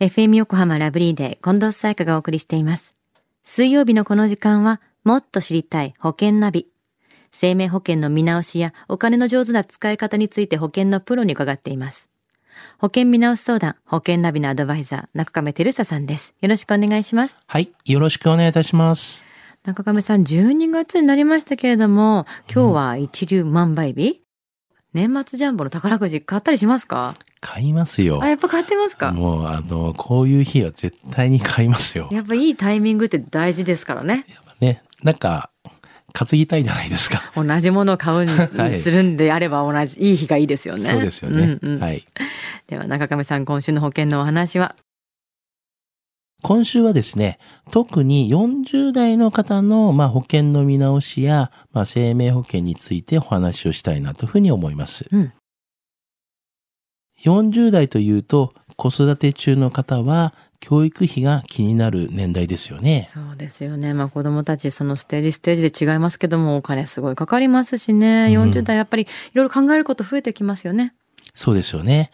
[0.00, 2.94] FM 横浜ラブリーで近藤沙耶香がお送りしています。
[3.44, 6.68] 水曜日のこの時間は、もっと知りたい保険ナビ。
[7.32, 12.08] 生命保険の見直しやお金の上手な使い方について保険のプロに伺っています。
[12.78, 16.32] 保険見直し相談、保険ナビのアドバイザー、中亀照久さんです。
[16.40, 17.36] よろしくお願いします。
[17.46, 17.70] はい。
[17.84, 19.26] よろしくお願いいたします。
[19.64, 24.22] 中亀さん、12月になりましたけれども、今日は一流万倍日、
[24.94, 27.14] 年末ジャンボの宝くじ買ったりしますか？
[27.40, 28.28] 買いますよあ、。
[28.28, 29.12] やっぱ買ってますか？
[29.12, 32.08] もう、あの、こういう日は絶対に買いますよ。
[32.12, 34.24] やっぱいいタイミングって大事ですからね。
[34.28, 35.50] やっぱね、なんか、
[36.12, 37.32] 担ぎたいじゃないですか。
[37.36, 40.84] 同じものを買うに はいするんであれば同じ、いい日がいいですよね。
[40.90, 41.58] そうですよね。
[41.62, 42.04] うんうんはい。
[42.66, 44.74] では中亀さん、今週の保険のお話は？
[46.42, 47.38] 今週はですね、
[47.70, 55.06] 特に40代の方の、まあ、保険の見直しや、まあ、生命保険についてお話をしたいなというふうに思います。
[55.12, 55.32] うん
[57.22, 63.08] 40代というと、子育て中の方は、教育費が気になる年代ですよね。
[63.10, 63.94] そうですよね。
[63.94, 68.26] まあ子供たちそのステージステージで違いますけども、お金すごいかかりますしね。
[68.34, 70.94] うん40代やっぱりいろいろ考えること増えてきますよね。
[71.34, 72.10] そうですよね。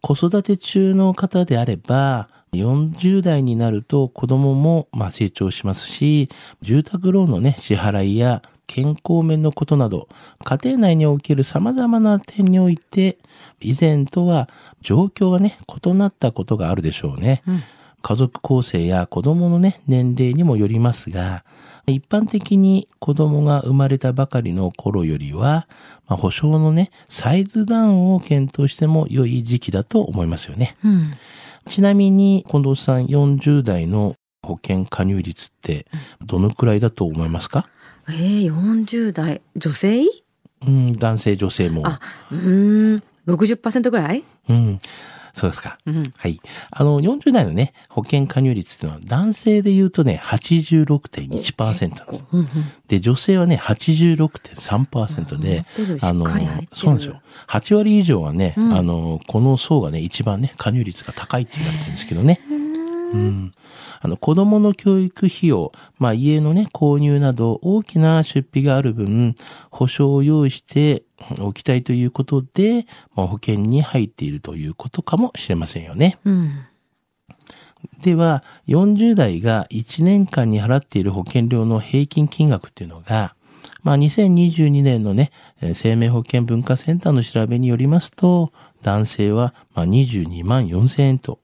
[0.00, 6.28] 子育て中の方であれば、40代になると子供もまあ成長しますし、
[6.62, 10.08] 住宅ローンのね、支払いや健康面のことなど、
[10.44, 13.18] 家庭内における様々な点において、
[13.60, 14.48] 以前とは
[14.82, 17.42] 状況がね、異なったことがあるでしょうね。
[17.46, 17.62] うん
[18.06, 21.42] 家族構成や子供のね、年齢にもよりますが、
[21.86, 25.66] 一般的に子供が生まれたばかりの頃よりは、
[26.06, 30.76] まあ、保証のね、サイズダウンを検討しても良い時期だと思いますよね。
[30.84, 31.06] うん。
[31.66, 35.86] ちなみに、近藤さん40代の保険加入率って
[36.22, 37.66] どのくらいだと思いますか？
[38.08, 40.02] えー、40代、女性？
[40.66, 41.86] うん、男性、女性も。
[41.86, 44.24] あ、うーん、60%ぐらい？
[44.48, 44.78] うん。
[45.34, 45.78] そうですか。
[45.84, 46.12] うん。
[46.16, 46.40] はい。
[46.70, 52.24] あの、40代のね、保険加入率っていうのは男性で言うとね、86.1%なんです。
[52.30, 52.48] うんうん。
[52.86, 57.20] で、女性はね、86.3%で、思ってるよりしっかり入ってるそうなんですよ。
[57.48, 62.40] 8割以上はね、うんあの、この層がね、一番ね、加入率が高いって言われてるんですけどね。
[63.14, 63.54] うん。
[64.00, 69.34] あの、子供の教育費用、まあ、家のね、購入など大きな出費がある分、
[69.70, 71.04] 保証を用意して
[71.40, 76.18] おきたいということで、まあ、保険に入っているということかもしれませんよね。
[76.24, 76.66] うん。
[78.02, 83.34] では、40代が1年間に払っている保険料の平均金額っていうのが、
[83.82, 85.30] まあ、2022年のね、
[85.60, 91.38] えー生命保険文化センターの調べによりますと、男性はまあ22万4千円と、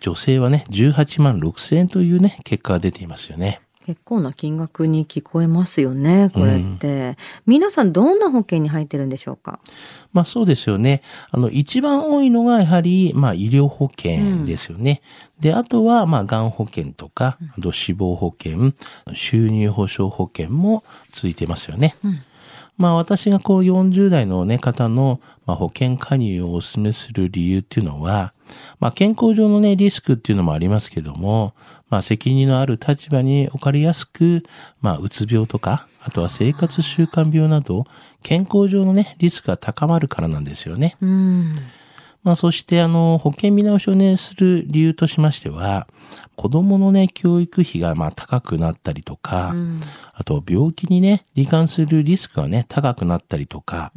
[0.00, 3.60] 女性はね、18万6千円というね、結果が出ていますよね。
[3.86, 7.16] 結構な金額に聞こえますよね、これって。
[7.46, 9.60] 皆さんどんな保険に入ってるんでしょうか？
[10.12, 11.00] まあそうですよね。
[11.30, 15.00] あの、一番多いのがやはり、まあ医療保険ですよね。
[15.40, 18.74] で、あとは、まあ、がん保険とか、あと死亡保険、
[19.14, 21.94] 収入保障保険もついてますよね。
[22.78, 28.32] まあ私がこう40代のね、方の、まあ、保険加入をお勧めする理由っていうのは、
[28.78, 31.54] まあ健康上のね、リスクっていうのもありますけども、
[31.90, 34.44] まあ責任のある立場に置かれやすく、
[34.80, 37.84] まあうつ病とか、あとは生活習慣病など、
[38.22, 40.96] 健康上のね、リスクが高まるからなんですよね。
[41.00, 41.56] うん。
[42.22, 45.86] まあそしてあの、保険見直しをね、する理由としましては、
[46.36, 49.78] 子供のね、教育費がまあ高くなったりとか、うん。
[50.12, 53.92] あと病気にね、罹患するリスクがね、高くなったりとか、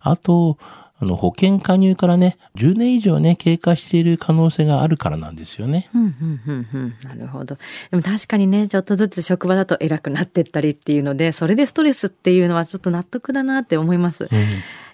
[0.00, 0.58] あと、
[1.02, 5.90] あの、保険加入からね、10年以上ね、経過している可能性があるからなんですよね。
[5.92, 7.58] うんうんうんうんなるほど。
[7.90, 14.28] でも確かにね、ちょっとずつ職場だと偉くなってったりっていうので、それでストレスっていうのはちょっと納得だなって思います。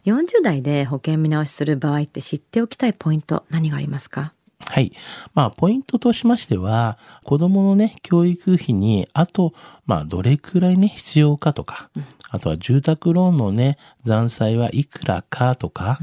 [0.07, 4.33] 40代で保険見直しする場合って知っておきたいポイント何がありますか？
[4.65, 4.93] はい。
[5.35, 9.55] まあ、ポイントとしましては、子供のね、教育費に、あと、
[9.87, 11.91] まあ、どれくらいね、必要かとか、
[12.31, 15.99] あとは住宅ローンのね、残債はいくらかとか、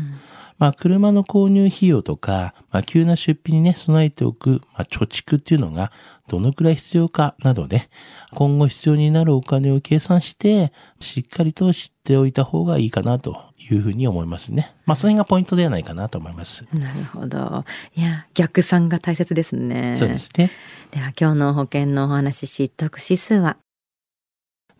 [0.58, 5.92] まあ、車の購入費用とか、まあ、急な出費にね、備えておく、まあ、貯蓄っていうのが、
[6.30, 7.90] どのくらい必要かなどね、
[8.34, 10.72] 今後必要になるお金を計算して、
[11.02, 14.74] しっかりと知っておいた方がいいかなというふうに思いますね。
[14.86, 16.66] まあ、それがポイントではないかなと思います。
[16.74, 17.66] なるほど。
[17.96, 19.98] いや、逆算が大切ですね。
[20.00, 20.52] そうですね。
[20.92, 23.58] では今日の保険のお話、知得指数は？